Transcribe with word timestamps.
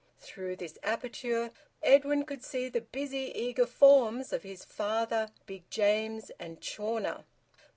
Through 0.17 0.55
this 0.55 0.79
aperture 0.81 1.51
Edwin 1.83 2.23
could 2.25 2.43
see 2.43 2.69
the 2.69 2.81
busy, 2.81 3.31
eager 3.35 3.67
forms 3.67 4.33
of 4.33 4.41
his 4.41 4.65
father, 4.65 5.29
Big 5.45 5.69
James, 5.69 6.31
and 6.39 6.59
Chawner. 6.59 7.23